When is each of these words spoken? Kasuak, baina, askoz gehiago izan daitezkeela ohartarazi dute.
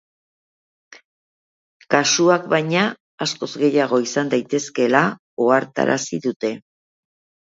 Kasuak, 1.95 2.47
baina, 2.53 2.85
askoz 3.27 3.49
gehiago 3.63 3.99
izan 4.07 4.31
daitezkeela 4.33 5.01
ohartarazi 5.47 6.23
dute. 6.27 6.53